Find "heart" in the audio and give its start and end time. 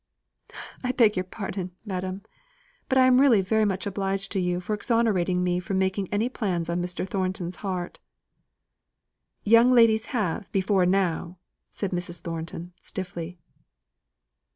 7.57-7.99